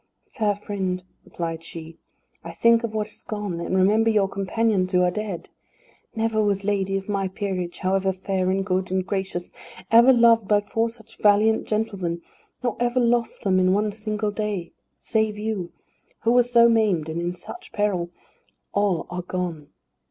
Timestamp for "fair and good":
8.11-8.89